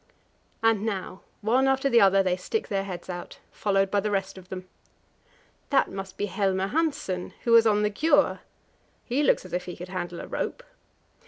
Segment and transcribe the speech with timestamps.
[0.63, 4.35] And now, one after the other they stick their heads out, followed by the rest
[4.35, 4.67] of them.
[5.69, 8.39] That must be Helmer Hanssen, who was on the Gjöa;
[9.05, 10.63] he looks as if he could handle a rope.